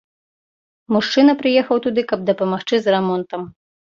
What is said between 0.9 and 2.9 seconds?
Мужчына прыехаў туды, каб дапамагчы